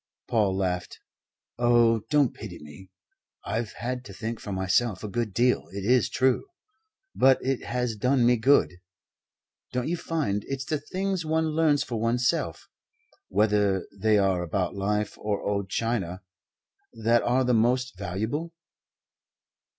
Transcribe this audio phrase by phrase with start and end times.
[0.27, 0.99] Paul laughed.
[1.59, 2.89] "Oh, don't pity me.
[3.45, 6.47] I've had to think for myself a good deal, it is true.
[7.13, 8.79] But it has done me good.
[9.71, 12.67] Don't you find it's the things one learns for oneself
[13.29, 16.23] whether they are about life or old china
[16.93, 18.55] that are the most valuable?"